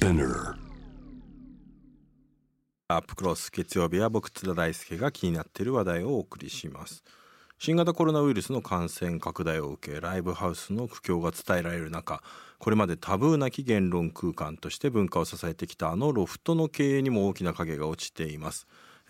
[0.00, 0.54] Spinner.
[2.88, 7.04] アップクロス月曜日は僕津田大輔が気になっている話題をお送りします。
[7.58, 12.22] 新型コロナウイルスの感染拡大を受けライブハウスの苦境が伝えられる中
[12.58, 18.66] これまでタブーなき言論空間として文化を支えてきたあのロフトの経営にも大きな影が落ちています。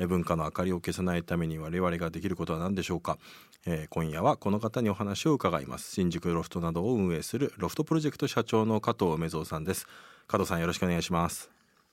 [0.07, 3.19] 文化の明かりを消さないために我々ができることは何でしょうか、
[3.67, 5.93] えー今夜はこの方にお話を伺います。
[5.93, 9.87] 新宿ロフトなどを運営するロフトプロジェクト社長の加藤梅蔵さんです。
[10.31, 11.51] 加藤さんよろしくお願いします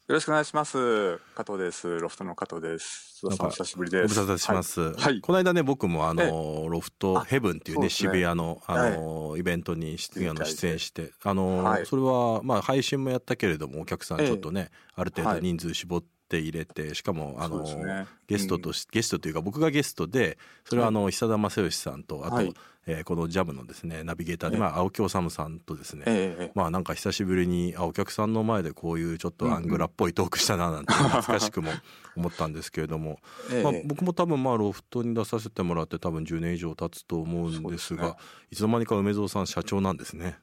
[0.08, 1.18] よろしくお願いします。
[1.36, 2.00] 加藤です。
[2.00, 3.20] ロフトの加藤です。
[3.20, 4.16] 津田さんお久しぶりです。
[4.16, 4.94] ご無沙汰します、はい。
[4.94, 18.05] はいこの間ね僕もあのロフトヘブンっていうねね渋谷のあの、イベントに出あの出演してあの、はいそれはまあ配信もやったけれどもお客さんちょっとね、ある程度はい人数絞って入れてしかもあの、ね。
[18.27, 22.54] ゲストとし、ゲストというか僕がゲストでそれはあの久田正義さんとあと、はい。
[22.90, 24.62] えーこのジャムのですねナビゲーターで、ええ。
[24.62, 26.52] まあ、青木治さんとですね、ええええ。
[26.55, 31.71] まあなんか久しぶりにあお客さんの前でこういうちょっとアングラっぽいトークしたななんて 懐かしくも
[32.16, 33.20] 思ったんですけれども、
[33.51, 33.63] ええ。
[33.63, 38.16] まあ、僕も多分まあロフトに出させてもらって多分10年以上経つと思うんですがね。
[38.51, 40.40] いつの間にか梅蔵さん社長なんですね。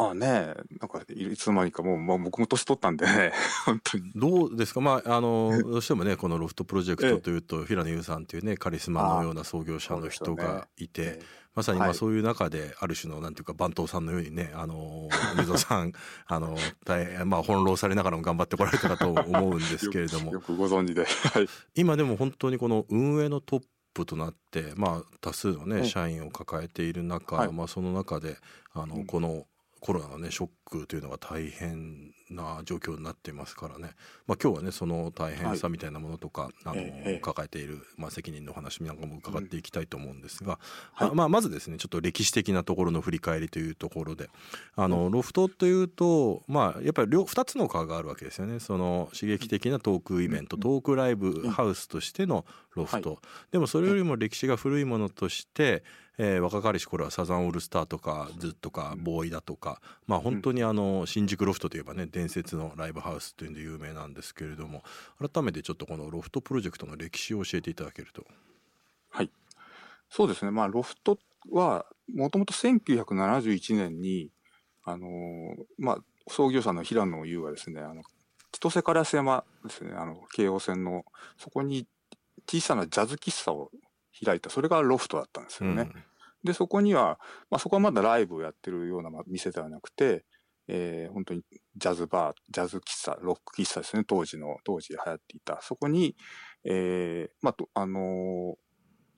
[0.00, 3.32] あねなんかいつの間にかもう、まあ、僕も年取ったんでね、
[3.66, 4.12] 本当に。
[4.14, 4.80] どうですか？
[4.80, 11.24] まああのどうしてもねこのロフトプロジェクトというと平野優さんというねカリスマのような創業者の人がいて、ええ。
[11.56, 11.96] まさにまあはい。
[11.96, 15.92] そういう中である種のなんていうか番頭さんのようにねあの梅蔵さん
[16.26, 20.30] あの大変まあ翻弄されながらも頑張ってこられたかと思うんですけれども。
[20.32, 21.04] よく ご存知で。
[21.04, 21.48] はい。
[21.74, 23.62] 今でも本当にこの運営のトッ
[23.94, 25.88] プとなって、まあ、多数のねええ。
[25.88, 27.52] 社員を抱えている中、はい。
[27.52, 28.36] まあ、その中で
[28.72, 29.06] あの、うん。
[29.06, 29.44] この
[29.80, 33.90] コロナのねショックというのが大変な状況になってますからね、
[34.26, 37.20] まあ、今日はねその大変さみたいなものとか、あのええ。
[37.20, 40.58] 抱えている、まあ、責任のお話なんかも伺っていきたいと思うんですが、
[40.92, 41.10] はい。
[41.14, 44.28] まあまずですねちょっと歴史的なところの振り返りというところで
[44.76, 48.60] あのロフトというと、まあ、やっぱり両2つの顔があるわけですよね。
[48.60, 50.60] その刺激的なトークイベント、うん。
[50.60, 53.18] トークライブハウスとしてのロフト、
[53.50, 55.82] でもそれよりも歴史が古いものとして、
[56.18, 64.82] えー若かりし頃はサザンオールスターとかズとかボーイだとか、まあ本当にあの新宿ロフトといえばね伝説のライブハウスというんで有名なんですけれども
[65.18, 68.24] 改めてちょっとこのロフトプロジェクトの歴史を教えていただけると。
[69.10, 69.30] はい。
[70.10, 70.50] そうですね。
[70.50, 71.18] まあ、ロフト
[71.50, 74.30] は、もともと1971年に、
[74.84, 75.98] あのーまあ、
[76.28, 78.02] 創業者の平野優がですね、あの、
[78.52, 81.04] 千歳烏山ですね、あの、京王線の、
[81.36, 81.86] そこに
[82.48, 83.70] 小さなジャズ喫茶を
[84.24, 85.90] 開いた、それがロフトだったんですよね。
[86.42, 87.18] で、そこには、
[87.50, 90.24] まあ、そこはまだライブをやってるようなまあ店ではなくて、
[90.68, 91.42] えー本当に
[91.76, 95.60] ジャズバー、ジャズ喫茶、ロック喫茶ですね、当時の、当時流行っていた。
[95.62, 96.14] そこに、
[96.64, 98.54] えーまあ、とあのー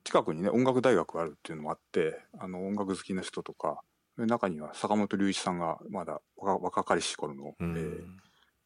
[0.03, 3.81] 近くにね、音楽大学があるっていうのもあって、あの、音楽好きな人とか、
[4.17, 8.05] で中には坂本龍一さんがまだ若若かりし頃の、うんえー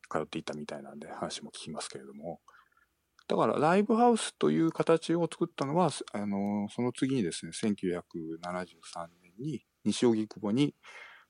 [0.07, 2.39] 通っていたみたいなんで話も聞きますけれども。
[3.27, 10.75] だからライブハウスという形を作ったのは、すあのーその次にですね、1973年に西荻窪に、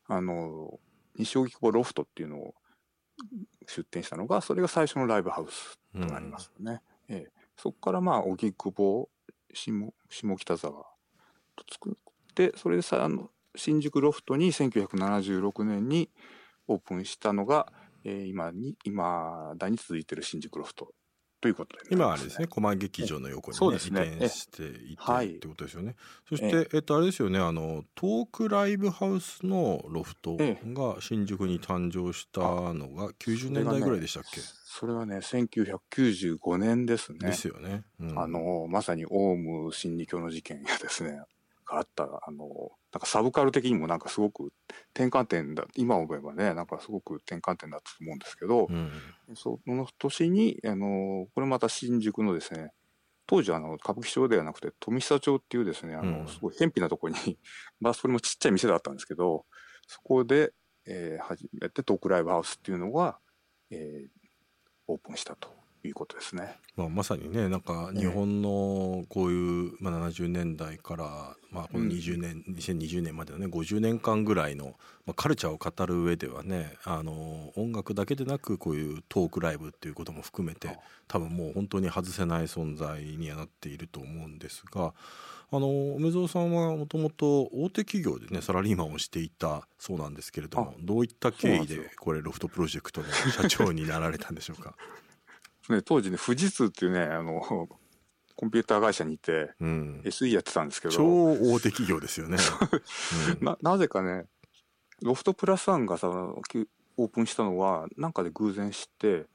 [0.07, 2.55] あのー西荻窪ロフトっていうのを
[3.67, 6.81] 出店したのが、それが最初のライブハウスとなりますよね。
[7.07, 9.09] ええそこからまあ、荻窪、
[9.53, 9.71] 下
[10.09, 10.73] 下北沢
[11.55, 16.09] と作って、それでさ、あの、新宿ロフトに1976年に
[16.67, 17.71] オープンしたのが、
[18.03, 20.93] えー今に、今だに続いてる新宿ロフト
[21.45, 22.47] ということで、今はあれですね。
[22.47, 23.75] 狛劇場の横に、ね、ね。
[23.75, 25.35] 移転していて、はい。
[25.35, 25.95] ってことですよね。
[26.27, 37.19] そして、えっとあれですよねあのトークライブハウスのロフトえが新宿に誕生したのが90年代ぐらいでしたっけ、それはね、1995年ですね。
[37.19, 37.83] ですよね。
[37.99, 38.19] うん。
[38.19, 41.21] あの、まさにオウム真理教の事件がですね、
[41.63, 44.53] があった、あの、なんかサブカル的にもなんかすごく
[44.93, 48.89] 転換点だ、今思えばね、なんかすごく転換点だったと思うんですけど、うん。
[49.35, 52.71] その年に、あの、これまた新宿のですね、
[53.27, 56.27] 当時はあの歌舞伎町ではなくて富久町っていうですね、あの、うん。
[56.29, 57.37] すごい偏僻なところに、
[57.81, 59.45] まあそれもちっちゃい店だったんですけど、
[59.87, 60.53] そこで、
[60.85, 63.19] えー初めてトークライブハウスっていうのが、
[63.71, 64.07] えー
[64.87, 65.49] オープンしたと
[65.85, 66.57] いうことですね。
[66.75, 80.73] まあ、まさにねなんか日本のこういう、まあ、70年代から、まあ、この20年、2020年までのね50年間ぐらいの、まあ、カルチャーを語る上ではねあの音楽だけでなくこういうトークライブっていうことも含めてあ
[81.07, 84.93] 多分もう本当に外せない存在にはなっていると思うんですが
[85.51, 85.67] あの
[85.97, 94.75] 梅蔵さんはもともと大手企業でねサラリーマンをしていたそうなんですけれどもあどういった経緯でこれロフトプロジェクトの社長になられたんでしょうか？
[95.71, 97.41] ね、当時ね、富士通っていうね、あの、
[98.35, 102.37] コンピューター会社にいて、うん、SE やってたんですけど、超大手企業ですよね。
[103.39, 104.25] う んな、なぜかね、
[105.01, 109.27] ロフトプラスワンがさ、オープンしたのはなんかで偶然知って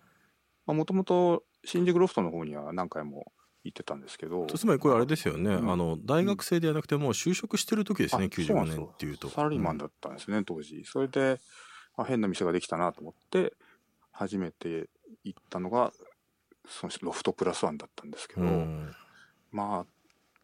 [0.67, 3.33] もともと新宿ロフトの方には何回も
[3.65, 4.47] 行ってたんですけど。
[4.47, 5.71] つまりこれあれですよね、うん。
[5.71, 9.29] あの大学生ではなくてもう就職してる時ですね、あ95年っていうと。
[9.29, 10.85] サラリーマンだったんですね、当時。
[10.85, 11.41] それで
[11.97, 13.53] あ変な店ができたなと思って
[14.13, 14.89] 初めて
[15.25, 15.93] 行ったのが
[16.69, 18.95] そのロフトプラスワンだったんですけど、うん。
[19.51, 19.87] まあ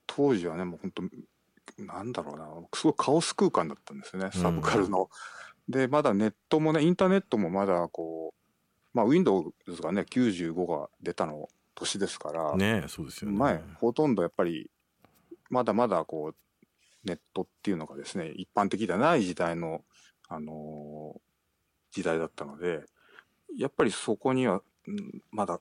[0.07, 5.11] 当時はねもう本当なんだろうなすごいカオス空間だったんですよねサブカルの。
[5.69, 8.35] でまだネットもねインターネットもまだこ
[8.95, 9.53] うまあ Windows
[9.83, 13.37] がね95が出たの年ですから、ねえそうですよね。
[13.37, 14.71] 前ほとんどやっぱり
[15.51, 16.37] まだまだこう
[17.07, 19.85] ネットっていうのがですね一般的ではない時代の、
[20.29, 21.21] あのー
[21.93, 22.85] 時代だったので
[23.57, 25.59] やっぱりそこにはうんまだ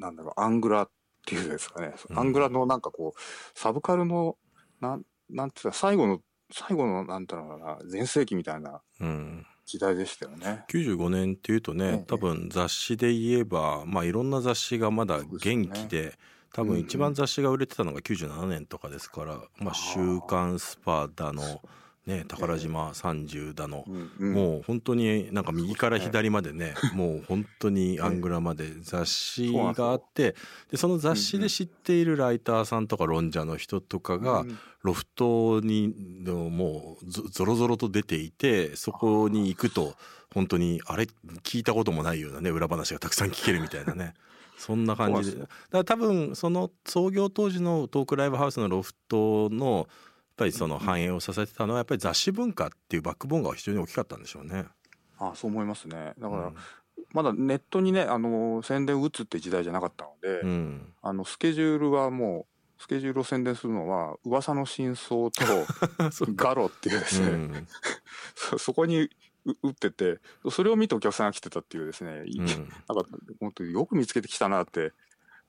[0.00, 0.90] なんだろうアングラっ
[1.26, 2.18] ていうんですかね、うん。
[2.18, 4.36] アングラのなんかこうサブカルの
[4.80, 6.20] なんなんていうか最後の
[6.52, 9.46] 最後のなんていうのかな全盛期みたいなうん。
[9.66, 10.64] 時代でしたよね。
[10.68, 12.04] 95年っていうとね、ええ。
[12.08, 16.18] 多分雑誌で言えば、まあ、いろんな雑誌がまだ元気で
[16.52, 21.62] 多分一番雑誌が売れてたのが97年とかですから「まあ、週刊スパ」だの、
[22.06, 23.84] ね、宝島30だの、
[24.18, 30.34] もう本当になんか右から左までねもう本当にアングラまで雑誌があって
[30.70, 35.94] でその雑誌で知っているライターさんとか論者の人とかがうんロフトに
[36.24, 39.94] のもうぞぞろぞろと出ていてそこに行くと
[40.32, 41.06] 本当にあれ
[41.42, 44.14] 聞いたこともないようなね裏話がたくさん聞けるみたいなね
[44.56, 45.40] そんな感じで。
[45.40, 49.88] だから多分その創業当時のトークライブハウスのロフトの
[50.40, 54.64] ぱりその繁栄を支えてたのはやっぱり雑誌文化っていうバックボーンが非常に大きかったんでしょうね。
[55.18, 56.14] あそう思いますね。
[56.18, 56.56] だから、うん。
[57.12, 62.46] まだネットにね、あの宣伝を打つって時代じゃなかったので、うん、あのスケジュールはも
[62.78, 65.44] うスケジュールを宣伝するのは噂の真相と
[66.34, 67.68] ガロっていうですね、うん。
[68.34, 69.10] そそこに
[69.44, 70.20] う打ってて
[70.50, 72.46] それを見てお客さんが来てたっていうですね、いうん。
[72.46, 72.68] なんか
[73.40, 74.92] 本当によく見つけてきたなって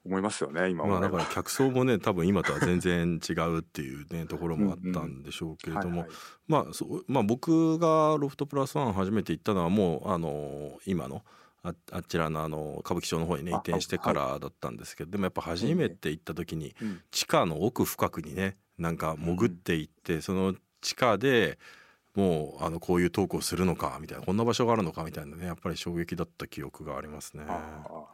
[0.03, 1.00] 思いますよね今まあ。
[1.00, 6.18] だから客層もね多分今とは全然違うっていうね ところもあったんでしょうけれどもはいはい。
[6.48, 11.24] まあそうまあ僕がロフトプラスワン初めて行ったのはもうあの今の
[11.63, 17.01] ああちらのあの歌舞伎町の方にね移あ転してからだったんですけどでもやっぱ初めて行った時にうん。
[17.12, 21.59] 地下の奥深くにねなんか潜っていってその地下で
[22.15, 27.45] もうあのこういうトークをするのかみたいなこんな場所があるのかみたいなねやっぱり衝撃だった記憶がありますね。
[27.48, 28.07] あ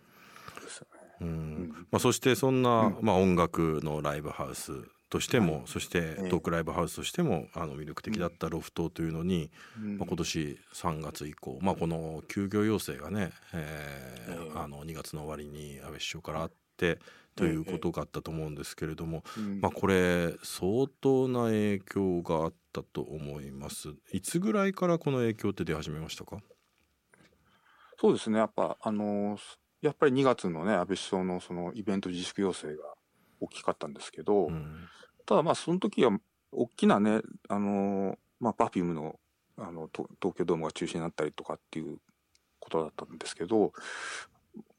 [1.21, 1.27] うん。
[1.27, 2.97] んまあ、そしてそんな、うん。
[3.01, 4.71] まあ、音楽のライブハウス
[5.09, 5.61] としても、はい。
[5.65, 6.29] そしてええ。
[6.29, 9.97] トークライブハウスとしてもあの魅力的だったロフトというのに、うん。
[9.97, 14.59] まあ、今年3月以降、まあ、この休業要請がね、えーええ。
[14.59, 16.99] あの2月の終わりに安倍首相からあって
[17.35, 19.61] ということがあったと思うんですけれども、うん。
[19.61, 23.93] まあ、これ相当な影響があったと思います。
[24.11, 26.37] いつぐらいからこの影響って出始めましたか？
[27.99, 28.39] そうですね。
[28.39, 29.37] やっぱあの
[29.81, 32.83] やっぱり2月のね安倍首相のそのイベント自粛要請が
[33.39, 34.87] 大きかったんですけど、うん。
[35.25, 36.11] ただまあその時は
[36.51, 39.19] 大きなねあのまあ Perfume の
[39.57, 41.97] あのと東京ドームが中止になったりとかっていう
[42.59, 43.73] ことだったんですけど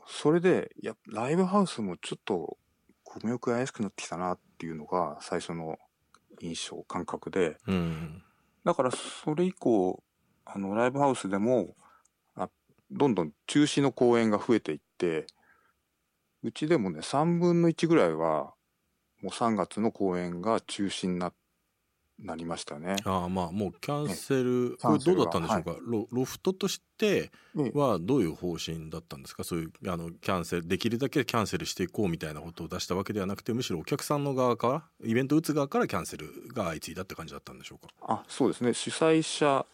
[0.06, 2.56] それでいやライブハウスもちょっと
[3.04, 5.78] ごめく怪しくなってきたなっていうのが最初の
[6.40, 7.56] 印象感覚で。
[7.66, 8.22] うん。
[8.64, 10.02] だからそれ以降
[10.44, 11.74] あのライブハウスでも
[12.36, 12.48] あ
[12.90, 15.26] どんどん中止の公演が増えていって
[16.42, 18.52] うちでもね3分の1ぐらいは
[19.22, 21.32] もう3月の公演が中止にな
[22.20, 22.96] なりましたね。
[23.04, 27.70] ああまあもうキャンセル、これどうだったんでしょうか、ロロフトとしてええ。
[27.72, 29.44] はどういう方針だったんですか？
[29.44, 37.92] そういうあのキャンセルできるだけキャンセルしていこうみたいなことを出したわけではなくてむしろお客さんの側からイベント打つ側からキャンセルが相次いだって感じだったんでしょうか？
[38.00, 38.74] あそうですね。
[38.74, 39.64] 主催者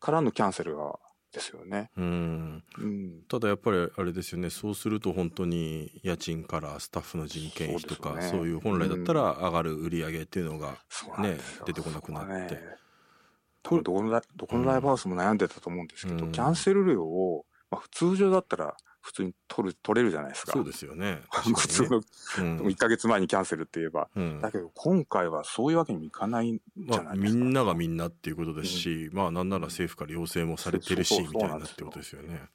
[0.00, 0.98] からのキャンセルが
[1.34, 1.90] ですよね。
[1.96, 2.62] うん。
[2.78, 4.48] うん、ただやっぱりあれですよね。
[4.50, 8.50] そうすると本当に家賃からスタッフの人件費とかそう,、ね。
[8.50, 10.78] いう本来だったら上がる売り上げっていうのが
[11.18, 12.60] ね出てこなくなって、ね
[13.64, 16.32] 多分どこのラどこのライブハウスも悩んでたと思うんですけど、うん。
[16.32, 20.52] キャンセル料を、まあ、通常だったら普通に取る取れるじゃないですか。
[20.52, 21.96] そうですよね普通の
[22.38, 24.08] うん1ヶ月前にキャンセルって言えば。
[24.16, 27.38] うんだけど今回はそういうわけにもいかないんじゃまあ、ないですか。
[27.38, 32.48] みんながみんなっていうことですし、まあなんなら政府から要請もされてるしみたいなってことですよね。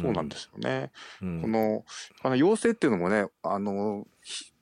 [0.00, 0.90] そうなんですよね。
[1.22, 1.84] うんこの、
[2.22, 4.52] あの、要請っていうのもね、あの、ひ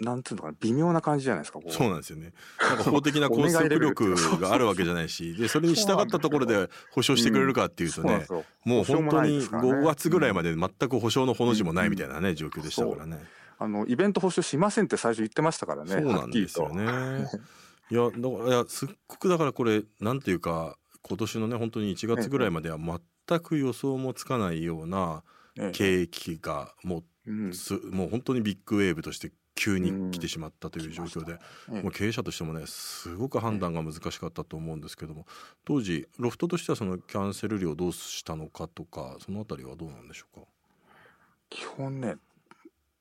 [0.00, 1.60] なんていうのかな、微妙な感じじゃないですか。
[1.68, 2.32] そうなんですよね。
[2.58, 8.26] なんか法的な拘束力があるわけじゃないし、 でそれに従ったところで保証してくれるかっていうとね
[8.64, 13.18] もう本当に保証もないですからね5月ぐらいまで全く保証のほの字もないみたいなね状況でしたからね。
[13.58, 15.90] あの、イベント保証しませんって最初言ってましたからね。
[15.90, 17.28] そうなんですよね。
[17.90, 23.00] いやだからいやすっごくだからこれなんていうか今年のね本当に1月ぐらいまでは全
[23.30, 25.22] 全く予想もつかないような
[25.56, 25.70] ええ。
[25.72, 27.30] 景気がもう
[27.92, 31.38] もう本当にビッグウェーブとして急に来てしまったという状況で、
[31.70, 31.82] ええ。
[31.82, 35.26] もう経営者としてもねすごく判断が難しかったと思うんですけども
[35.64, 40.46] 当時ロフトとしてはそのキャンセル料をどうしたのかとかそのあたりはどうなんでしょうか？
[41.50, 42.16] 基本ね、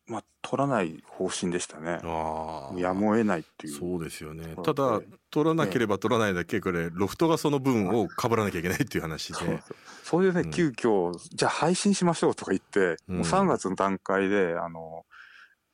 [0.09, 1.99] まあ、取らない方針でしたね。
[2.03, 3.73] あやむを得ないっていう。
[3.73, 4.55] そうですよね。
[4.63, 9.61] ただ取らなければ取らないだけこれロフトがその分を被らなきゃいけないっていう話そうで
[10.03, 10.51] それでね、うん。
[10.51, 13.15] 急遽、じゃあ配信しましょうとか言って、うん。
[13.17, 15.05] もう3月の段階で、あの、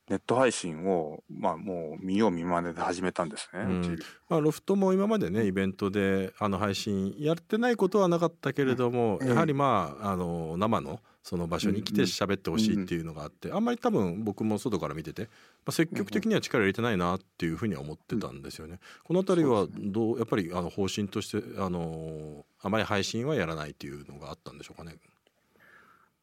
[0.09, 3.61] ネット配信を、まあもう見よう見まねで始めたんですね。
[3.61, 3.99] うん。
[4.29, 15.29] まあ、ロフトも今までねイベントであの配信やってないことはなかったけれども、ええやはりまああの生のその場所に来て喋ってほしいっていうのがあって、あんまり多分僕も外から見てて、ま
[15.67, 18.79] あ、積極的には力入れてないなっていうふうには思ってたんですよね。
[19.03, 24.97] この辺りはどうやっぱりあの方針としてあのあまり配信はやらないっていうのがあったんでしょうかね。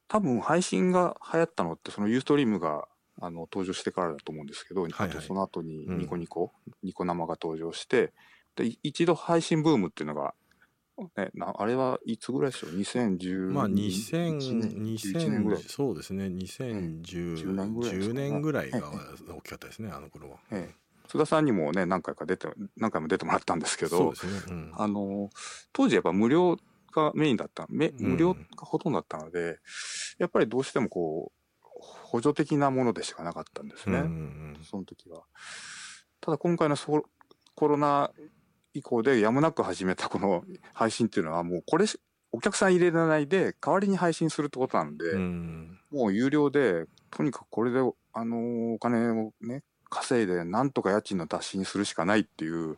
[0.07, 2.87] 多分配信が流行ったのって、そのユーストリームが
[3.21, 5.11] あの登場してからだと思うんですけど、はいはい。
[5.11, 5.99] あとその後にうん。
[5.99, 6.52] ニコニコ、
[6.83, 8.12] ニコ生が登場して、
[8.57, 10.35] でい一度配信ブームっていうのが、
[11.16, 14.38] ね、なあれはいつぐらいでしょう？2010まあ年2000
[14.95, 15.61] 11年ぐらい。
[15.62, 16.26] 2000そうですね。
[16.26, 17.02] 2010
[17.37, 18.83] 10年ぐらいですか10ね年ぐらいがえ
[19.33, 20.37] 大きかったですねあの頃は。
[20.50, 20.75] ええ、
[21.09, 24.16] 津田さんにもね何回か出て何回も出てもらったんですけどね。
[24.49, 24.73] うん。
[24.75, 25.31] あの
[25.73, 26.59] 当時やっぱ無料
[26.95, 28.11] がメインだっためうん。
[28.12, 29.59] 無料がほとんどだったので、
[30.19, 31.41] やっぱりどうしてもこう
[31.83, 35.23] 補助的なものでしかなかったんですね、うんうんその時は。
[36.21, 37.05] ただ今回のソ
[37.55, 38.11] コロナ
[38.75, 41.99] 以降でやむなく始めたこの 配信っていうのはもうこれし
[42.31, 47.79] お客さん入れられないで代わりに配信するってことなんで、うんもう有料で、とにかくこれで、
[48.15, 52.75] あのーお金をね、稼いで、なんとか家賃の足しにするしかないっていう、も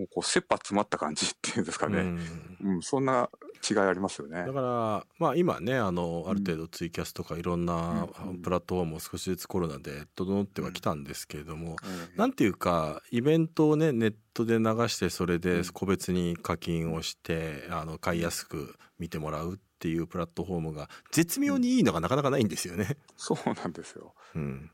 [0.00, 2.02] うこう、切羽詰まった感じっていうんですかうね。
[2.02, 3.30] んうん、そんな
[3.68, 4.52] 違いありますよねだ。
[4.52, 22.96] からまあ今ねあのある程度ツイキャスとかいろんなうんプラットフォームも少しずつコロナで整ってはきたんですけれども、ええなんていうかイベントをねネットで流してそれでうん個別に課金をしてあの買いやすく見てもらうっていうプラットフォームが絶妙にいいのがなかなかないんですよね。
[23.16, 24.14] そうなんですよ。
[24.34, 24.70] うん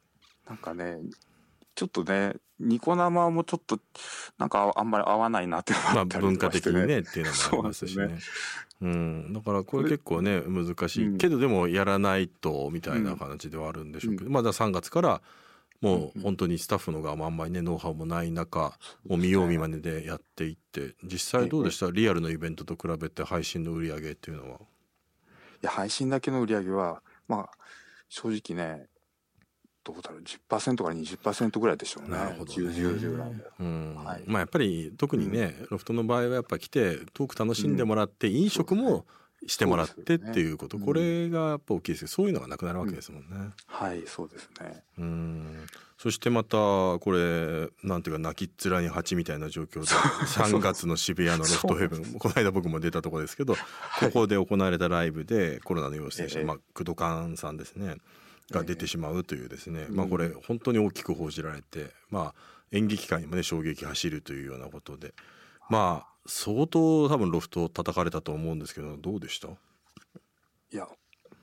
[0.46, 0.98] なんかね、
[1.74, 3.80] ちょっとね、ニコ生もちょっと、
[4.38, 8.22] なんかあんまり合わないなっていうのまあがあったり文化的とかしてにねっていうのもありますしそうなんね。
[8.84, 11.18] うん、だからこれ結構ね難しい、うん。
[11.18, 15.22] けどでもやらないとみたいな感じではあるんでしょうけど、まあだから3月から
[15.80, 21.90] もう本当にスタッフの側もあんまりねノウハウもない中もう見よう見まねでやっていって実際どうでした？
[21.90, 24.58] リアルのイベントと比べて配信の売り上げっていうのは。
[24.58, 24.60] い
[25.62, 27.50] や、配信だけの売り上げは、まあ、
[28.10, 28.86] 正直ね、
[29.84, 32.16] どうだろう、10%から20%ぐらいでしょうね。
[32.16, 32.68] なるほど、ね。
[32.68, 33.44] 10、10、10ぐらいで。
[33.60, 33.94] うん。
[33.96, 34.22] はい。
[34.26, 39.04] まあやっぱり特にね、ロフトの場合はやっぱ来てトーク楽しんでもらって、飲食も
[39.46, 40.84] してもらってっていうこと、ね。
[40.86, 43.50] これがやっぱ大きいですけどそういうのがなくなるわけですもんね。
[43.66, 44.82] はい、そうですね。
[44.98, 45.66] うん。
[45.98, 56.44] そしてまたこれなんていうか泣きっ面に蜂みたいな状況で3月の渋谷のロフトヘブンこの間僕も出たところですけど、ここで行われたライブでコロナの陽性者、ええ。
[56.44, 57.96] まあ、工藤勘さんですね
[58.50, 62.34] が出てしまうというですね、えまあこれ本当に大きく報じられて、まあ、
[62.72, 65.14] 演劇界にもね衝撃走るというようなことで
[65.70, 69.48] まあ相当多分ロフト叩かれたと思うんですけどどうでした？
[69.48, 70.88] いや、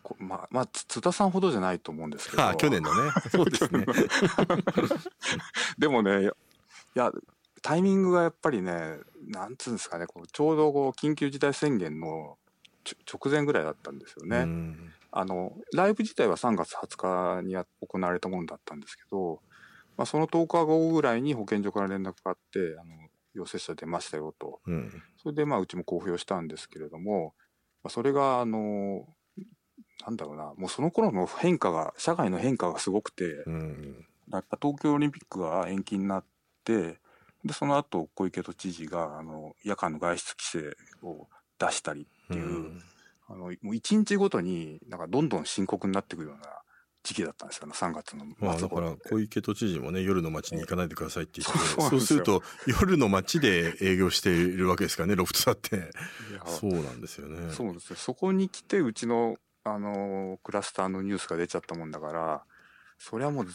[0.03, 2.45] こまあ、まあ、つ津田さんほどじゃないと思うんですけど。
[2.47, 3.85] あ去年のね そうですね。
[5.77, 6.29] でもね、い
[6.95, 7.11] や、
[7.61, 12.37] タイミングがやっぱりね、なんつうんですかね、こうちょうどこう緊急事態宣言の
[13.11, 14.45] 直前ぐらいだったんですよね。
[15.13, 19.41] うんあの、ライブ自体は3月20日にや行われたものだったんですけど、
[19.97, 22.95] まあ、その10日後ぐらいに保健所から連絡があって、あの、
[23.33, 24.61] 陽性者出ましたよと。
[24.65, 25.03] うん。
[25.21, 27.33] それで、まあ、うちも公表したんですけれども、
[27.83, 29.05] まあ、それが、あの、
[30.05, 34.05] なんだろうな、もうその頃の変化が、社会の変化がすごくて、うん。
[34.31, 36.25] やっぱ東京オリンピックが延期になっ
[36.63, 36.99] て、
[37.43, 41.27] で、その後、小池都知事が、あの、夜間の外出規制を
[41.59, 42.81] 出したりっていう、うん
[43.33, 46.61] あの、もう一日ごとになんかどんどん深刻になってくるような
[47.03, 47.67] 時期だったんですよ。
[47.67, 48.95] ね、3月のまあ、末だから。
[49.09, 51.59] 小池都知事もね夜の街に行かないでくださいって言って。
[51.59, 55.91] そうそうすると夜の街で営業しているわけですからねロフトだって。
[56.45, 57.51] そうなんですよね。
[57.51, 57.95] そうですよ。
[57.95, 62.43] そこに来て、うちの、あの、クラスターのニュースが出ちゃったもんだから、
[62.97, 63.47] それはもう、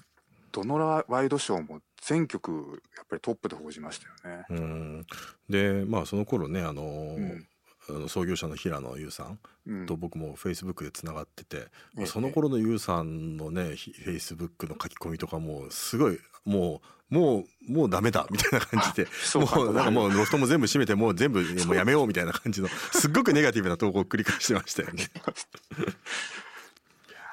[0.52, 4.44] どのラワイドショーも全局、やっぱりトップで報じましたよね。
[4.48, 5.06] うん。
[5.48, 7.46] でまあその頃ねあの、ん
[7.88, 9.86] あの創業者の平野優さんうん。
[9.86, 12.06] と僕もフェイスブックでつながってて、ええ。
[12.06, 19.56] その頃の優さんのねフェイスブックの書き込みとかもすごいもうもうもうダメだ みたいな感じでそうか。
[19.56, 25.08] もうなんかもうロフトも全部閉めてもう全部もうやめようみたいな感じのすっごくネガティブな投稿を繰り返してましたよね。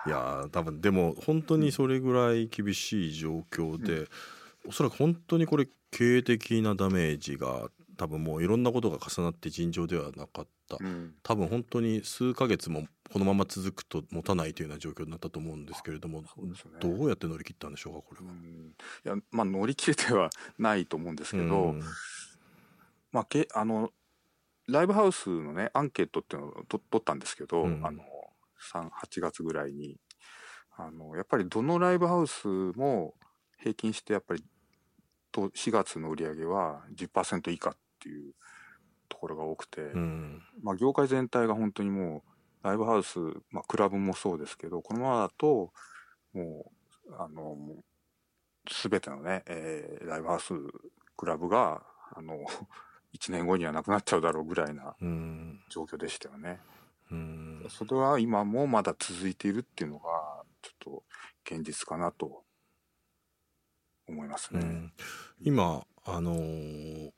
[0.06, 4.10] いやー多分でも本当にそれぐらい厳しい状況で、
[4.66, 10.78] おそらく本当にこれ経営的なダメージが多分もういろんなことが重なって尋常ではなかった。
[10.80, 11.14] うん。
[11.24, 16.28] 多分本当に数ヶ月もこのまま続くと持たないというような状況になったと思うんですけれども、ね。
[16.80, 18.32] どうやって乗り切ったんでしょうかこれは。
[18.32, 18.74] うん。
[19.06, 21.82] いやまあ乗り切れてはないと思うんですけど、うん。
[23.12, 23.92] まあけあの
[24.68, 27.86] ライブハウスのねアンケートっていうのをと取ったんですけど、うん。
[27.86, 28.04] あの
[28.72, 29.98] 3 8月ぐらいに
[30.78, 33.14] あのやっぱりどのライブハウスも
[33.60, 34.44] 平均してやっぱり
[35.32, 38.34] と4月の売り上げは10%以下っていう
[39.08, 40.42] ところが多くて、うん。
[40.62, 42.24] まあ、業界全体が本当にも
[42.64, 43.20] うライブハウス、
[43.52, 45.72] まあ、クラブもそうですけどこのままだと
[46.34, 46.72] も
[47.10, 47.58] うあの
[48.90, 50.54] 全てのね、えーライブハウス
[51.18, 51.84] クラブが
[52.16, 52.38] あの
[53.14, 55.62] 1年後にはなくなっちゃうだろうぐらいなうん。
[55.70, 56.60] 状況でしたよね。
[57.12, 57.66] うん。
[57.70, 61.04] それは今もまだ続いているっていうのがちょっと
[61.46, 62.44] 現実かなと
[64.08, 64.62] 思いますね。
[64.62, 64.94] うん。
[65.42, 67.12] 今あのー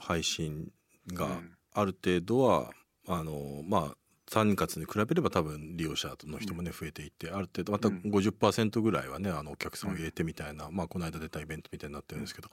[0.00, 0.72] 配信
[1.12, 2.72] がうんある程度は、
[3.06, 3.96] あのーまあ
[4.28, 12.48] 3月に比べれば多分利用者の人もね増えていってある程度またうん50%ぐらいはねあのお客さんを入れてみたいな、まあこの間出たイベントみたいになってるんですけど、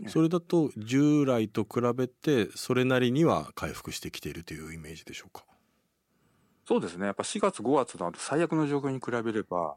[0.00, 5.42] うんそれだと従来と比べてそれなりには回復してきているというイメージでしょうか？
[6.68, 7.06] そうですね。
[7.06, 9.76] やっぱ4月5月の最悪の状況に比べれば、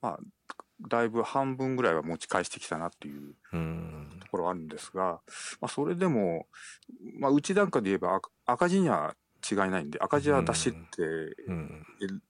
[0.00, 0.18] まあ、
[0.86, 4.18] だいぶ半分ぐらいは持ち返してきたなっていううん。
[4.20, 5.20] ところはあるんですが、
[5.60, 6.46] まあ、それでも、
[7.18, 9.14] まあ、うち段階で言えば赤赤字には
[9.50, 11.02] 違いないんで、赤字は出しって
[11.46, 11.86] うん、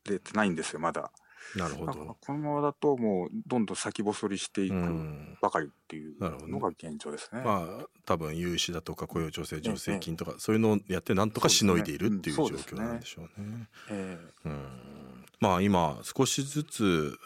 [0.09, 1.11] れてないんですよ、まだ。
[1.57, 2.17] なるほど。
[2.21, 5.39] このままだともうどんどん先細りしていうくん。
[5.41, 7.43] ばかりっていうのが現状ですね。
[7.43, 13.69] まあ多分融資だとか雇用調整助成金とかそういうのをやってなんとかしのいでいるっていう状況なんでしょうね。
[13.91, 14.99] えうん。
[15.41, 17.17] まあ今少しずつ、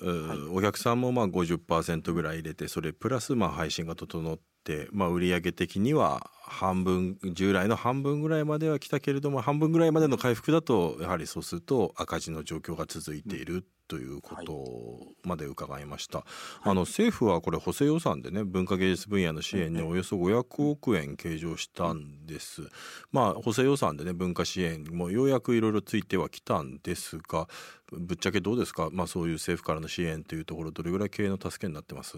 [0.52, 16.24] お客さんもまあ50%ぐらい入れてそれプラスまあ配信が整って、まあ、売上的には半分従来の半分ぐらいまでは来たけれども半分ぐらいまでの回復だとやはりそうすると赤字の状況が続いているということまで伺いました、
[16.62, 22.62] あの政府はこれ補正予算でね文化芸術分野の支援におよそ500億円計上したんです、
[23.10, 27.48] まあ補正予算でね文化支援もようやくいろいろついてはきたんですが
[27.90, 32.16] ぶっちゃけどうですか、まあ、そういう政府からの支援というところどれぐらい経営の助けになってます？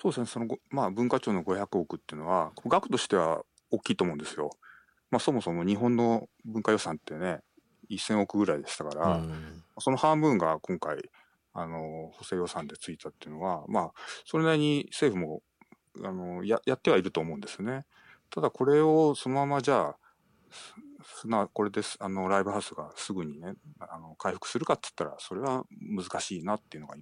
[0.00, 4.50] そうですね、そのご、まあ、文化庁の500億っていうのは、額としては大きいと思うんですよ。
[5.10, 7.40] まあ、そもそも日本の文化予算ってね、
[7.90, 11.10] 1000億ぐらいでしたから、うんその半分が今回、
[11.52, 13.92] あの、補正予算でついたっていうのは、まあ、
[14.24, 15.42] それなりに政府も、
[16.08, 17.84] あの、や、やってはいると思うんですね。
[18.30, 19.96] ただこれをそのままじゃあ、
[20.50, 26.96] すすな、これです、あの、ライブハウスがすぐにね、あの、回復するかって言ったら、それは難しいなっていうのが、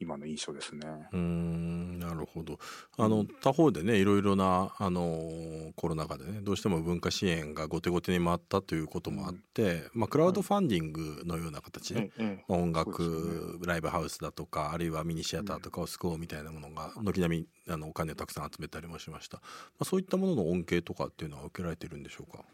[0.00, 0.86] 今の印象ですね。
[1.12, 2.58] うーんなるほど。
[2.96, 19.42] あの他方でねいろいろなあのコロナ禍でねどうしても文化支援が後手後手に回ったということもあって、まあ、クラウドファンディングのような形で、ええまあ音楽、ライブハウスだとかあるいはミニシアターとかを救おうみたいなものが軒並みあのお金をたくさん集めたりもしました、ま
[19.80, 22.44] あ、そういったものの恩恵とかっていうのは受けられてるんでしょうか？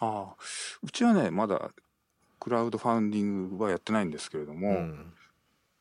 [0.00, 0.34] ああ、
[0.82, 1.70] うちはね、まだ
[2.40, 5.12] クラウドファンディングはやってないんですけれども、うん。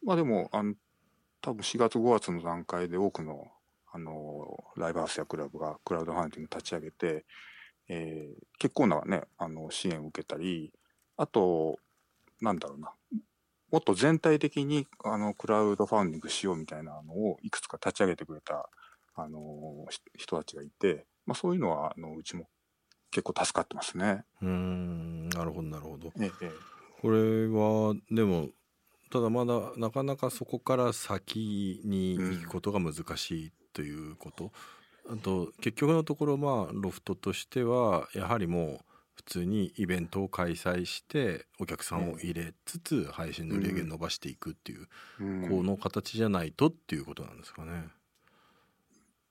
[0.03, 0.75] まあでも、あの、
[1.41, 3.47] 多分4月5月の段階で多くの、
[3.91, 7.25] あの、ライブハウスやクラブがクラウドファンディング立ち上げて、
[7.87, 10.71] えー結構なね、あの、支援を受けたり、
[11.17, 11.79] あと、
[12.41, 12.93] なんだろうな、
[13.71, 18.69] もっと全体的に、あの、クラウドファンディングしようみたいなのをいくつか立ち上げてくれた、
[19.15, 22.47] あの、ひ人たちがいて、まあそういうのは、あの、うちも
[23.09, 24.23] 結構助かってますね。
[24.41, 26.51] うーんなるほどなるほどええ
[27.01, 28.49] これはでも
[29.11, 34.51] ただまだなかなかそこから先に行くことが難しいということ、
[35.09, 38.79] あと結局のところまあロフトとしてはやはりもう
[39.15, 44.87] 普通にイベントを開催してお客さんを入れつつ配信の売り上げ伸ばしていくっていう、
[45.19, 47.89] うんこの形じゃないとっていうことなんですかね。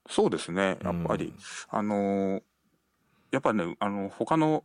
[0.09, 1.33] そうですね、やっぱり。
[1.69, 2.43] あのー
[3.31, 4.65] やっぱね、あの、他の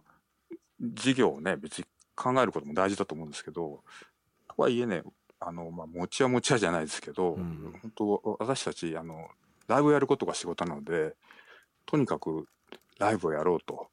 [0.81, 3.83] 事業をね、別に考えることも大事だと思うんですけど、
[4.55, 5.03] とはいえね、
[5.39, 9.27] あの、まあ、持ちは持ちはじゃないですけど、うん本当、私たち、あの、
[9.67, 11.15] ライブをやることが仕事なので、
[11.85, 12.47] とにかく
[12.99, 13.89] ライブをやろうと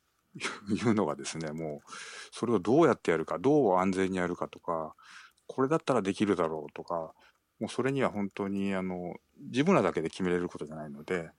[0.70, 1.90] いうのがですね、もう、
[2.31, 4.94] それをどうやってやるか、どう安全にやるかとか、
[5.46, 7.12] これだったらできるだろうとか、
[7.62, 11.31] もうそれには本当にあの自分らだけで決めれることじゃないので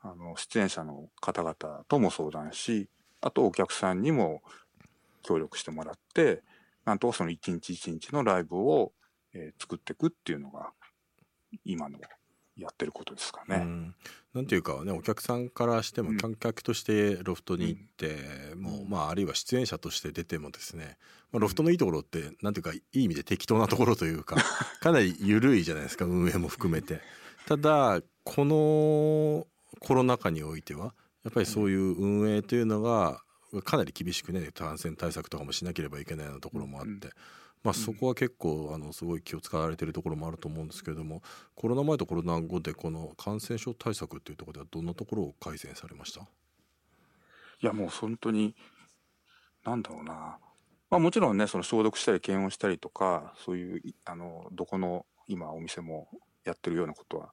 [0.00, 2.88] あの出演者の方々とも相談し
[3.20, 4.42] あとお客さんにも
[5.24, 6.42] 協力してもらって
[6.84, 8.92] なんとかその一日一日のライブを、
[9.34, 10.72] えー作っていくっていうのが
[11.64, 11.98] 今の
[12.56, 13.56] やってることですかね。
[13.56, 13.94] うん
[14.34, 20.96] なんていうかねお客さんからしてうんも観客としてロフトに行って、もううんまああるいは出演者として出てもですね、
[21.32, 24.36] まあ、ロフトのいいところってなんていうかいい意味で適当なところというか
[24.80, 27.00] かなり緩いじゃないですか運営も含めて。
[27.46, 29.46] ただこの
[29.80, 33.22] コロナ禍においてはやっぱりそういう運営というのが
[33.60, 36.98] かなり厳しくね感染対策とかもしなければいけないようなところもあって、うん。
[37.64, 41.22] まあ、そこは結構あのすごい気を使われてるところもあると思うんですけれども
[41.54, 46.22] コロナ前とコロナ後でこの感染症対策っていうところではどんなところを改善されました？
[46.22, 46.24] い
[47.60, 48.56] やもう本当に
[49.64, 50.38] なんだろうな、
[50.90, 56.08] まあ、もちろんねその消毒したり検温したりとかそういういあのどこの今お店も
[56.44, 57.32] やってるようなことは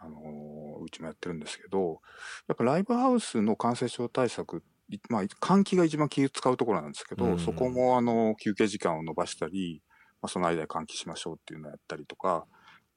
[0.00, 2.00] あのうちもやってるんですけど
[2.48, 4.60] やっぱライブハウスの感染症対策い
[5.08, 7.38] まあ、換気が一番気を使うところなんですけど、うん。
[7.38, 9.82] そこもあの休憩時間を延ばしたり、
[10.22, 12.46] まあ、その間で換気しましょうっていうのをやったりとか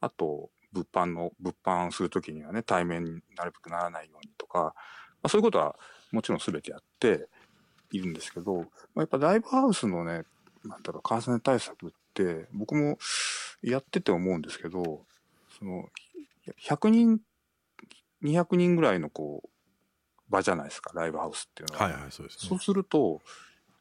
[0.02, 4.74] あと物販の物販するときにはね対面になるべくならないようにとか、ま
[5.24, 5.76] あ、そういうことは
[6.12, 7.28] もちろん全てやって
[7.92, 10.24] いるんですけど、まあ、やっぱライブハウスのね
[10.64, 12.98] なんだろう感染対策って僕も
[13.62, 15.02] やってて思うんですけど
[15.58, 15.86] その
[16.68, 17.20] 100人
[18.24, 19.50] 200人ぐらいのこう
[20.30, 21.86] 場じゃないですかライブハウスっていうのは。
[21.86, 22.50] はいはいそうですね。
[22.50, 23.22] そうすると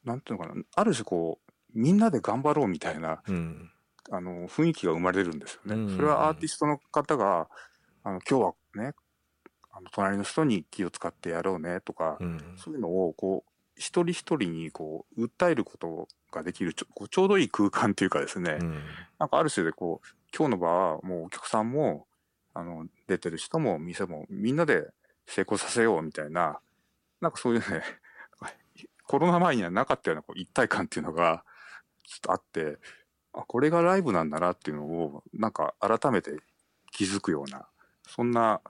[0.04, 3.70] なんていうのかなある種こうみんなで頑張ろうみたいなうん。
[4.10, 5.82] あの雰囲気が生まれるんですよね。
[5.82, 5.96] うん。
[5.96, 7.48] それはアーティストの方が
[8.04, 8.94] あの今日はね
[9.70, 12.40] あの隣の人に気を使ってやろうねとか、うん。
[12.56, 18.82] そういうのをこう一人一人にこう訴えることができるちょちょうどいい空間っていうかですね、うん。
[19.18, 22.06] なんかある種でこう今日の場はもうお客さんも
[22.54, 24.88] あの出てる人も店もみんなで
[25.28, 26.60] 成功させようみたいな
[27.20, 27.82] なんかそういうね
[29.06, 31.44] コロナ前にはなかったようなこう一体感っていうのが
[32.04, 32.78] ちょっとあって
[33.32, 36.38] あこれがライブなんだなっていうのをなんか改めて
[36.92, 37.68] 気づくような
[38.06, 38.60] そんな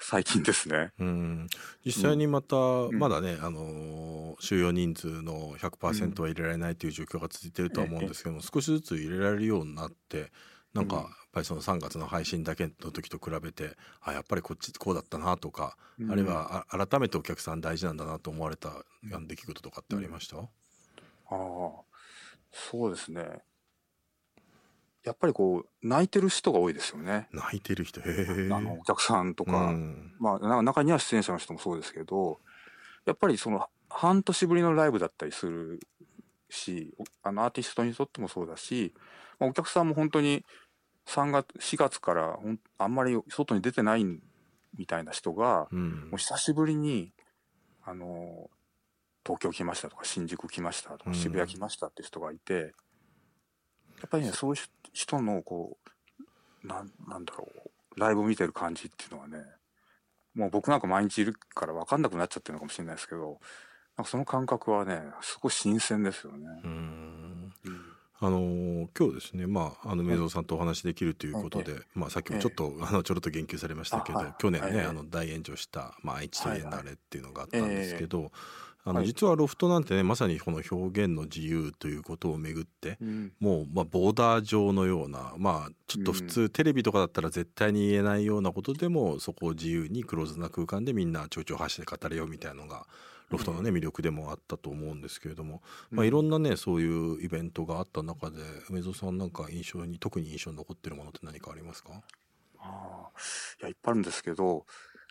[0.00, 0.92] 最近ですね。
[0.98, 1.46] うん。
[1.84, 2.90] 実際にまた、ん。
[2.92, 10.32] まだね、あのー収容人数の100%は入れられないという状況が続いているとは思うんですけども、少しずつ入れられるようになって
[10.74, 11.02] なんかうん。
[11.02, 15.76] やっぱりその3月の配信だけの時と比べてあやっぱりこっちこうだったなとか、
[16.10, 18.70] あるいはあ改めてお客さん大事なんだなと思われた
[19.02, 20.48] 出来事とかってありました、ああ、
[22.50, 23.42] そうですね。
[25.04, 27.26] やっぱりこう、泣いてる人が多いですよね。
[27.32, 28.00] 泣いてる人？
[28.00, 28.48] へえ。
[28.52, 29.72] あの、お客さんととか。
[30.18, 32.40] まあ、な中には出演者の人もそうですけど、
[33.06, 35.80] やっぱりその、半年ぶりのライブだったりする
[36.50, 40.44] し、おあの、アーティストにとってもそうだし、まあ、お客さんも本当に
[41.06, 42.38] 3月、4月から
[42.78, 45.90] あんまり外に出てないみたいな人が、うん。
[46.10, 47.12] もう久しぶりに、
[47.84, 48.50] あの、
[49.24, 51.14] 東京来ましたとか、新宿来ましたとか、うん。
[51.14, 52.74] 渋谷来ましたって人がいて、
[54.00, 54.54] やっぱりね、そう。
[54.54, 55.78] いう人の、こ
[56.62, 59.44] う、なん、なんだろう、ライブを見てる感じっていうのはね、
[60.34, 63.40] もう僕なんか毎日いるから分かんなくなっちゃってるのかもしれないですけど、
[63.96, 66.46] なんかその感覚はね、すごい新鮮ですよね。
[66.64, 67.52] うん。
[67.64, 67.89] うん
[68.22, 78.30] あのー今日ですね、まあ、あの、明蔵さんとお話できるということで、まあ、さっきもちょっと、あの、ちょろっと言及されましたけど、去年ね、はいあの、大炎上した、まあ、愛知トリエンナーレっていうのがあったんですけど、
[78.84, 79.06] あの、はい。
[79.06, 83.32] 実はロフトなんてね、まさにこの表現の自由ということをめぐって、うん。
[83.40, 92.86] もう、まあ、ボーダー上のような、まあ、ちょっと普通、テレビとかだったら絶対に言えないようなことでも、そこを自由にクローズな空間でみんな蝶々発して語れよみたいなのが、
[93.30, 98.38] ロフトのね、魅力でもあったと思うんですけれども、まあ、いろんなねそういうイベントがあった中で
[98.68, 102.02] 梅蔵さんなんか印象に特に印象に残ってるものって何かありますか？
[102.58, 103.10] ああ
[103.60, 104.66] いや、いっぱいあるんですけど、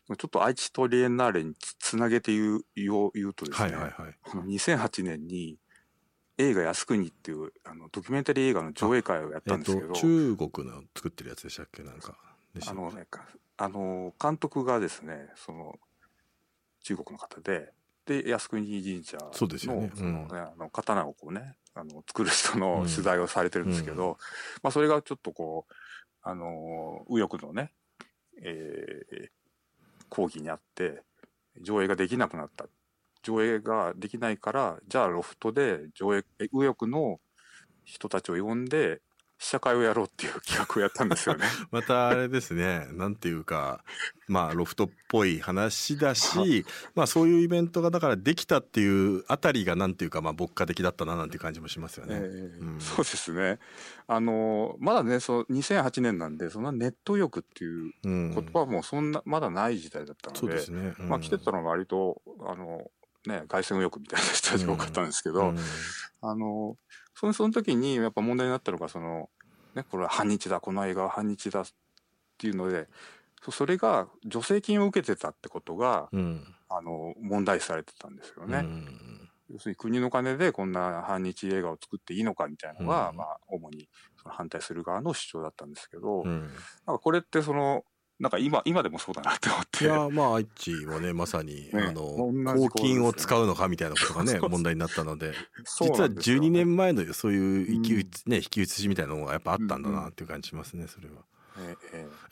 [0.07, 4.15] ちょっと愛知トリエンナーレにつつなげて言う言おうとですね、はいはいはい。
[4.23, 5.57] あの2008年に
[6.37, 11.83] 映画「靖国」っていうあのドキュメンタリー映画の上映会をやったんですけど、と中国の作ってるやつでしたっけ？
[11.83, 12.17] なんか
[12.67, 13.27] あのね、か
[13.57, 15.79] あの監督がですねその
[16.81, 17.73] 中国の方で
[18.09, 19.91] で靖国神社のそうですよね。
[19.95, 20.27] うん。
[20.27, 22.89] ねあの刀をこうねあの作る人のうん。
[22.89, 24.15] 取材をされてるんですけど、う
[24.63, 25.73] まあ、それがちょっとこう
[26.23, 27.71] あの右翼のね、
[28.41, 29.29] えー
[30.09, 31.03] 抗議にあって
[31.61, 32.65] 上映ができなくなった。
[33.21, 37.19] 上映ができないからじゃあロフトで上映え右翼の
[37.83, 39.01] 人たちを呼んで
[39.41, 41.45] 試写会をやろうっていう企画をやったんですよね。
[41.71, 43.85] またあれですねなんていうか
[44.27, 52.15] まあロフトっぽい話だしまあそういうイベントがだからできたっていうあたりがなんていうかまあ牧歌的だったななんていう感じもしますよね。
[52.15, 53.59] えーうんそうですね。
[54.07, 60.95] あのまだねそう2008年なんでそんなネット欲っていううん言葉もそんなまだない時代だったので、そうですね。
[60.99, 62.91] うんまあ来てたのは割とあの
[63.25, 65.59] ね凱旋右翼みたいな人たちが多かったんですけど、うん
[66.21, 66.75] あの
[67.19, 69.29] そのその時にやっぱ問題になったのがその
[69.75, 71.65] ねこれは反日だこの映画は反日だっ
[72.37, 72.87] ていうので
[73.43, 76.55] そそれが助成金を受けてたってことがうん。
[76.69, 78.59] あの問題視されてたんですよね。
[78.59, 79.29] うん。
[79.49, 83.17] 要するに国の金でこんな反日映画を作っていいのかみたいなのが、うん。
[83.17, 83.89] まあ主に
[84.21, 86.33] その反対する側の主張だったんですけど、なん。
[86.33, 86.49] うん
[86.85, 87.83] かこれってその
[88.19, 89.85] なんか今今でもそうだなって思っいて。
[89.85, 96.37] やまあ愛知はねまさに、ねあの公金を使うのかみたいなことがね問題になったので実はなんですよ。
[96.37, 97.93] 12年前のそういう引き
[98.27, 101.15] ね引き移しみたいなのがやっぱあったんだなっていう感じしますねそれは。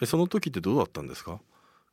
[0.02, 1.40] えその時ってどうだったんですか？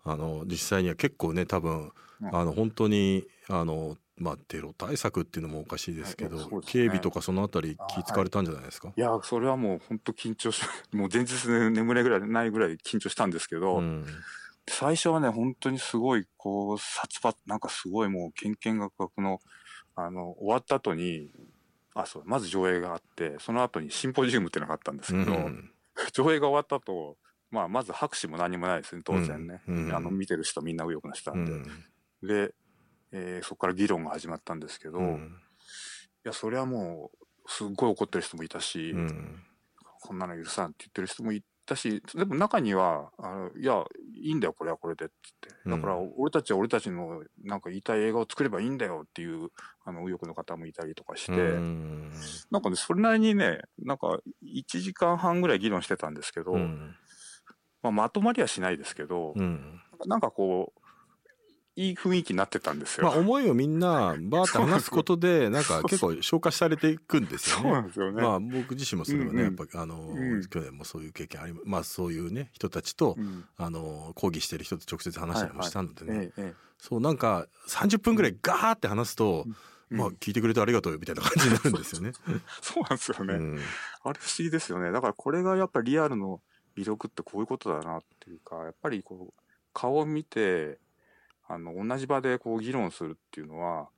[0.05, 2.35] あの実際には結構ね多分うん。
[2.37, 6.45] あの本当にあのまあテロ対策っていうのもおかしいですけど、ね。
[6.67, 14.07] 警備とかそのあたりあ気使われたんじゃないですか、いやそれはもう本当緊張し もう前日で眠れぐらいないぐらい緊張したんですけど、うん。
[14.69, 19.41] 最初はね本当にすごいこう殺伐なんかすごいもうけんけんがくがくの
[19.95, 21.31] あの終わった後に
[21.95, 25.71] あそうまず上映があってその後にシンポジウムっていうのがあったんですけど、うん。
[26.13, 27.19] 上映が終わった後、
[27.51, 29.87] まあ、まず拍手も何もないですね当然ね、うん。
[29.87, 29.95] うん。
[29.95, 32.49] あの見てる人みんな右翼の人うなんで、ん。
[32.49, 32.55] で、
[33.15, 35.41] えーそこから議論が始まったんですけど、いうん。
[36.25, 39.43] やそれはもうすっごい怒ってる人もいたし、うん。
[40.03, 43.85] こんなの許さんって言ってる人もいたしでも中にはあのいや
[44.23, 45.71] いいんだよこれはこれでっつって。
[45.71, 49.49] だからう俺たちは俺たちのなんか言いたい映画を作ればいいんだよっていう
[49.85, 52.13] あの右翼の方もいたりとかして、うん。
[52.51, 56.97] なんかねそれなりにねなんか1時間半ぐらい議論してたんですけど、うん。
[57.83, 59.81] まあ、まとまりはしないですけど、うん。
[60.07, 60.81] なんかこう
[61.77, 63.07] いい雰囲気になってたんですよ。
[63.07, 67.73] まあ思いをみんな バーって話すことでなんか結構消化されていくんですよそうね。
[67.73, 68.23] なんですよね。
[68.23, 76.33] まあ僕自身もそれはね、やっぱあの、うん去年もそういう経験ありまあそういうね人たちと、うんあの抗議してる人と直接話したりもしたのでね、
[76.79, 79.47] そうなんか30分ぐらいガーって話すと、
[79.91, 82.13] えまあ聞いてくれてありがとうよみたいな感じになるんですよね。
[82.63, 83.35] そうなんですよね。
[83.35, 83.59] うん
[84.03, 84.93] あれ不思議ですよね。
[84.93, 86.41] だからこれがやっぱりリアルの
[86.77, 90.79] 魅力ってこういうことだなっていうか、やっぱりこう顔を見て、
[91.49, 93.89] あの同じ場でこう議論するっていうのは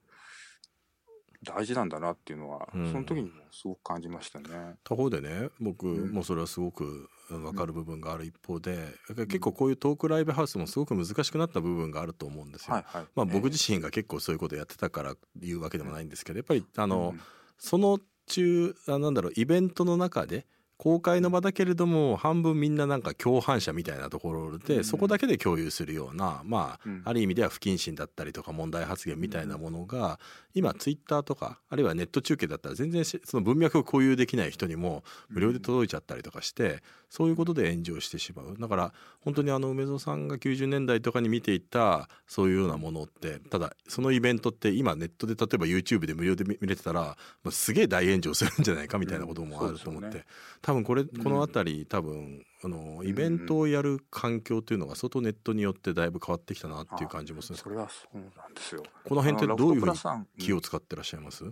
[1.44, 4.48] 大事なんだなっていうのは、うんその時にもすごく感じましたね。
[4.84, 12.74] 他方でね僕うんもそれはすごく分かる部分がある一方で、結構こういうトークライブハウスもすごく難しくなった部分があると思うんですよ。
[12.74, 13.06] はいはい。
[13.14, 17.14] まあ、僕え自身が結構そういうことやってたから言うわけでもないんですけどやっぱりあえの、
[17.58, 20.46] その中あなんだろうイベントの中で
[20.78, 24.84] 公開の場だけれども半分みんななんか共犯者みたいなところで、うん。
[24.84, 27.02] そこだけで共有するようなまあ、うん。
[27.04, 30.20] ある意味では不謹慎だったりとか問題発言みたいなものが、
[30.54, 38.56] 今ツイッターとかあるいはネット中継だったら全然しその文脈を共有できない人にも無料で届いちゃったりとかして、そういうことで炎上してしまう。
[38.58, 47.16] だから本当にあの梅蔵さんが90年代とかに見ていたそういうようなものってただそのイベントって今ネットで例えば YouTube で無料で見見れてたら
[47.50, 50.24] すげえ大炎上するんじゃないかみたいなこともあると思って、
[50.66, 58.82] 多分これこの辺り多分あのイベントをやる環境というのが相当ネットによってだいぶ変わってきたなっていう感じもするんですそれはそうなんですよ。
[59.04, 59.96] この辺ってどういうふうに
[60.40, 61.44] 気を使ってらっしゃいます、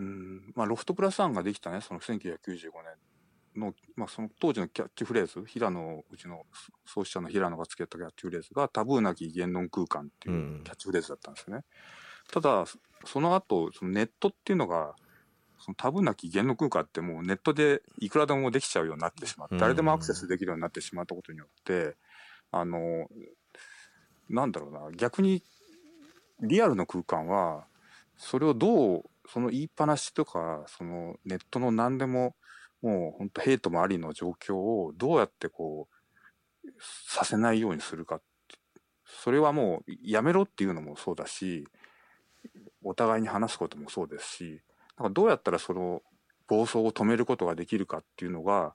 [0.00, 0.52] うん。
[0.56, 2.16] まあ、ロフトプラスワンができたね、その1995
[3.54, 6.42] 年の、まあ、その当時のキャッチフレーズ、平野、うちの
[6.84, 10.60] 創始者の平野がつけたキャッチフレーズが、タブーなき言論空間っていううん。
[10.64, 11.60] キャッチフレーズだったんですね。
[12.32, 12.64] ただ、
[13.04, 14.96] その後、そのネットっていうのが、
[15.64, 21.96] そのタブーなき言論空間ってもうネットでいくらでもできちゃうようになってしまって、うん誰でもアクセスできるようになってしまったことによって、
[22.50, 23.08] あの、
[24.28, 25.42] なんだろうな、逆に
[26.42, 27.64] リアルの空間は、
[28.18, 32.36] それをどう、その言いっぱなしとか、そのネットの何でも、
[32.82, 35.88] もう本当ヘイトもありの状況をどうやってこ
[36.62, 38.20] う、させないようにするか。
[39.06, 41.66] それはもうやめろっていうのもそうだし、
[42.82, 44.60] お互いに話すこともそうですし、
[44.98, 46.02] なんかどうやったらその
[46.46, 48.74] 暴走を止めることができるかっていうのが、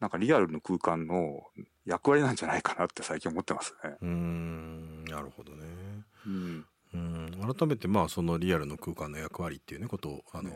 [0.00, 1.42] なんかリアルの空間の
[1.86, 3.96] 役割なんじゃないかなって最近思ってますね。
[4.00, 5.64] うーんなるほどね。
[6.26, 6.66] うん。
[6.94, 10.50] うん改めてまあそのリアルの空間の役割っていうねことをあの、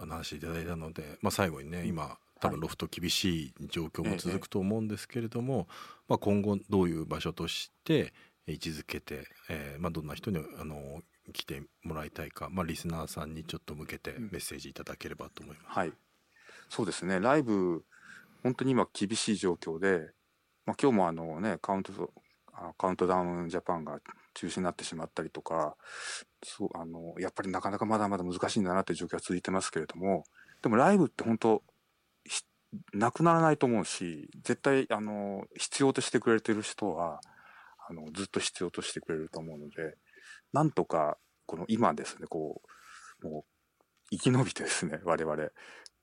[0.00, 5.68] 話していただいたので、まあ、最後にね今多分ロフト厳しい状況も続くと思うんですけれども、
[6.08, 8.12] まあ、今後どういう場所として
[8.46, 15.78] 位置づけて、えーまあ、どんな人にあの来てもらいたいか、まあ、リスナーさんにちょっと向けてメッセージいただければと思います。
[15.78, 15.92] はい。
[16.68, 17.20] そうですね。
[17.20, 17.84] ライブ
[18.42, 20.10] 本当に今厳しい状況で、
[20.66, 21.92] まあ、今日もあのねカウント
[22.76, 24.00] カウントダウンジャパンが
[24.34, 25.76] 中止になってしまったりとか
[26.42, 30.24] そうあのやっぱりなかなかまだまだ難しいんだなという状況が続いてますけれども
[30.62, 31.62] でもライブって本当
[32.92, 37.20] なくならないと思うし絶対あの必要としてくれてる人は
[37.88, 39.96] あのずっと必要としてくれると思うので
[40.52, 42.62] なんとかこの今ですねこ
[43.22, 43.44] うもう
[44.10, 45.50] 生き延びてですね 我々。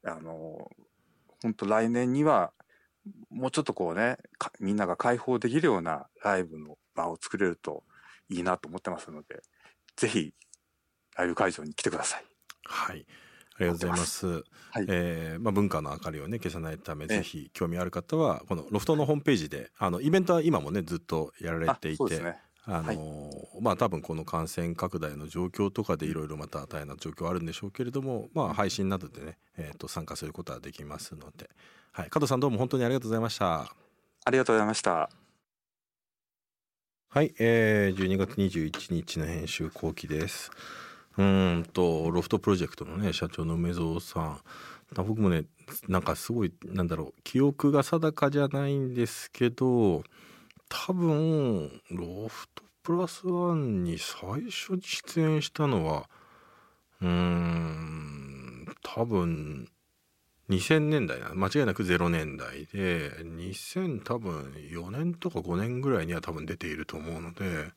[0.07, 0.69] あの
[1.41, 2.53] 本当来年には
[3.29, 4.17] もうちょっとこうね
[4.59, 7.83] みんなが開放できるようなライブの場を作れると
[8.29, 9.41] いいなと思ってますので
[9.95, 10.33] ぜひ
[11.15, 12.25] ライブ会場に来てください。
[12.63, 13.05] はい。
[13.57, 14.27] ありがとうございます。
[14.27, 14.33] は
[14.81, 22.99] い、えー、まあ文化の明かりをね消さないため、ぜひ興味ある方はこのロフトのホームページであのイベントは今もねずっとやられていて、ね、あの、はい、
[23.61, 31.49] まあ多分この感染拡大の状況とかでいろいろまた大変な状況あるんでしょうけれども、まあ配信などでね、えっ、ー、と参加することはできますので、
[31.91, 33.73] はい、加藤さんどうも本当にありがとうございました。
[34.25, 35.09] ありがとうございました。
[37.09, 40.51] はい、えー、12月21日の編集後期です。
[41.17, 44.39] うんとロフトプロジェクトのね社長の梅蔵さん。
[44.95, 45.45] 僕もね
[45.87, 50.03] なんかすごいなんだろう記憶が定かじゃないんですけど
[50.69, 56.09] 多分ロフトプラスワンに最初に出演したのは
[57.01, 59.67] うーん多分
[60.49, 67.71] 2000年代な間違いなく0年代で2000多分4年とか5年ぐらいには多分出ていると思うので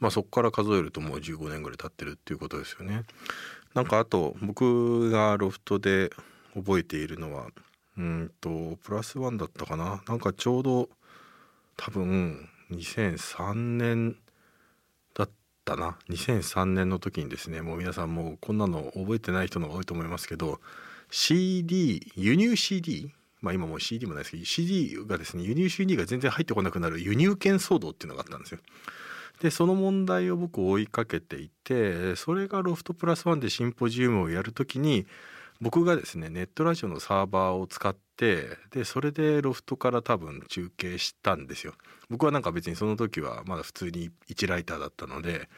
[0.00, 3.04] まあそこから数えるともう15年ぐらい経ってるっていうことですよね。
[3.74, 6.10] なんかあと僕がロフトで
[6.54, 7.46] 覚えているのは
[7.96, 10.88] うんとプラスワンだったかななんかちょうど
[11.76, 14.16] 多分2003年
[15.14, 15.30] だっ
[15.64, 20.60] たな2003年の時にですねもう皆さんもうこんなの覚えてない人の方が多いと思いますけど
[21.10, 28.60] CD 輸入 CD まあ今もう CD もないですけど CD がですね輸入 CD が全然入ってこなくなる輸入権騒動っていうのがあったんですよ。
[29.40, 35.06] でその問題を僕追いかけていてそれがロフトプラスワンでシンポジウムをやるときに
[35.60, 41.74] 僕がですねネットラジオのサーバーを使ってでそれでロフトから多分中継したんですよ。
[42.08, 45.48] 僕はなんか別にその時はまだ普通に1ライターだったので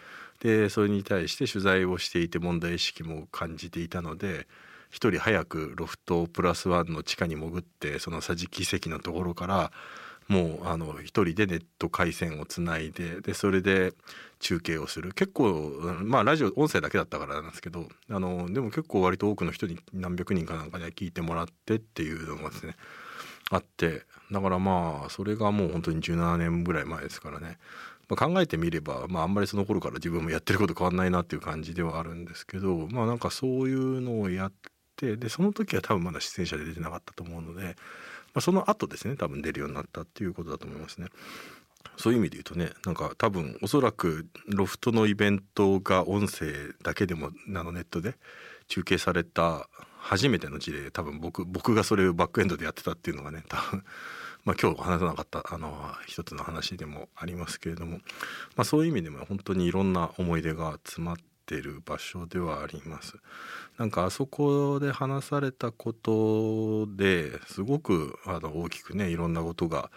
[0.41, 4.47] でそれに対して取材をしていて問題意識も感じていたので
[4.91, 9.73] 一人早くロフトプラスワンの地下に潜ってその桟敷席のところから
[10.29, 13.93] もうあの一人でネット回線をつないででそれで
[14.41, 22.75] 中継をする結構まあラジオ音声だけだったからなんですけどあのでも結構割と多くの人に何百人かなんかにね聞いてもらってっていうのがですね
[23.51, 27.59] あってだからまあそれがもう本当に17年ぐらい前ですからね、
[28.09, 34.53] まあ、考えてみれば、まあ、あんまりその頃から自分もやってること変わんないなっていう感じではあるんですけどまあなんかそういうのをやっ
[34.97, 37.77] てでその時は多分まだ出演者で出てなかったと思うので。
[38.37, 41.07] まあ、その後ですね多分出るようになったっていうことだと思いますね。
[41.97, 46.49] そういう意味で言うとねなんか多分おそらくロフトのイベントが音声
[46.83, 48.17] だけでもあのネットで
[48.69, 53.83] 中継された初めての事例多分僕僕がそれをバックエンドでやってたっていうのがね多分
[54.45, 55.73] まあ今日話さなかったあの
[56.07, 58.01] 一つの話でもありますけれども、
[58.55, 63.15] まあ、そういう意味でも本当にいろんな思い出が詰まってる場所ではあります。
[63.79, 69.91] なんかあそこで話されたことですごくあの大きくねいろんなことが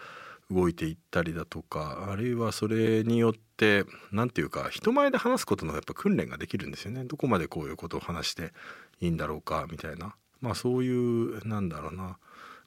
[0.50, 7.04] 動いていったりだとかあるいはそれによって何て言うか人前で話すことのやっぱ訓練ができるんですよね。
[7.04, 8.52] どこまでこういうことを話して
[9.00, 10.14] いいんだろうかみたいな。
[10.40, 12.18] まあそういうなんだろうな。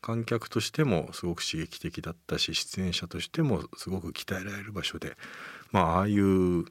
[0.02, 5.15] 観客としてもすごく刺激的だったし出演者としてもすごく鍛えられる場所で。
[5.71, 6.65] まあああいう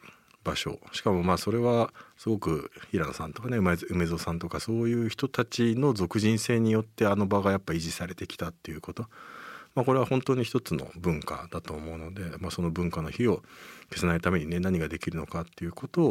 [0.44, 9.05] 場所しかもまあそれはすごく平野さんとかね梅蔵さんとかそういう人たちの属人性によってあの場がやっぱ維持されてきたっていうこと、
[9.74, 13.42] まあ、これは本当に一つの文化だと思うので、まあ、その文化の火を
[13.90, 16.11] 消さないためにね何ができるのかっていうことを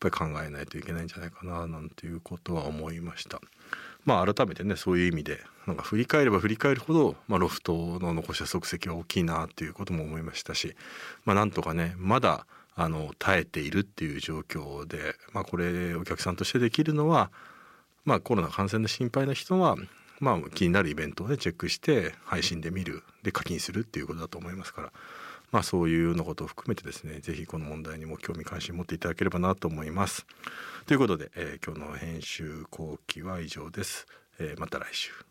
[0.00, 3.40] やっぱり考えないといけないんじゃないかななんていうことは思いました。
[4.04, 10.74] まあ改めてねそういう意味でなんか振り返れば振り返るほど、まあ、ロフトの残した足跡は大きいなっていうことも思いましたし、
[11.24, 12.46] まあ、なんとかねまだ
[12.80, 17.32] あの耐えているっていう状況で、まあ、これお客さんとしてできるのは、
[18.04, 19.76] まあ、コロナ感染の心配な人は、
[20.20, 24.92] まあ、気になるイベントをねチェックして配信で見るで課金するっていうことだと思いますから、
[25.50, 30.24] まあ、そういうようなことを含めてですね是非この問題にも興味関心持っていただければなと思います。
[30.86, 34.06] ということで、えー、今日の編集後期は以上です。
[34.38, 35.27] えー、また来週。